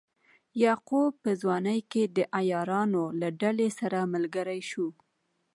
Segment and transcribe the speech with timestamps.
[0.63, 4.87] یعقوب په ځوانۍ کې د عیارانو له ډلې سره ملګری شو.